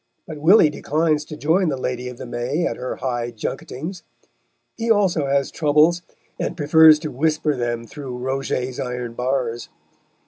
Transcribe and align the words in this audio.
But 0.25 0.39
Willy 0.39 0.71
declines 0.71 1.23
to 1.25 1.37
join 1.37 1.69
the 1.69 1.77
Lady 1.77 2.09
of 2.09 2.17
the 2.17 2.25
May 2.25 2.65
at 2.65 2.75
her 2.75 2.95
high 2.95 3.29
junketings; 3.31 4.01
he 4.75 4.89
also 4.89 5.27
has 5.27 5.51
troubles, 5.51 6.01
and 6.39 6.57
prefers 6.57 6.97
to 7.01 7.11
whisper 7.11 7.55
them 7.55 7.85
through 7.85 8.17
Roget's 8.17 8.79
iron 8.79 9.13
bars. 9.13 9.69